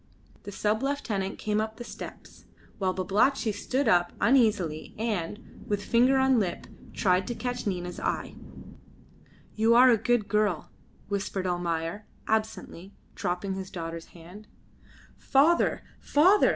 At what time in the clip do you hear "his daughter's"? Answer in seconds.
13.53-14.05